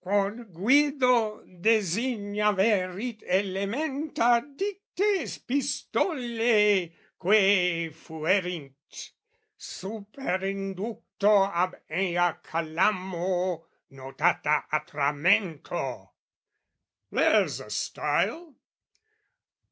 "Quod 0.03 0.51
Guido 0.51 1.45
designaverit 1.45 3.21
elementa 3.29 4.41
"DictAe 4.57 5.21
epistolAe, 5.37 6.91
quAe 7.19 7.91
fuerint 7.91 8.73
"(Superinducto 9.59 11.51
ab 11.53 11.75
ea 11.87 12.33
calamo) 12.41 13.63
"Notata 13.91 14.63
atramento" 14.73 16.09
there's 17.11 17.59
a 17.59 17.69
style! 17.69 18.55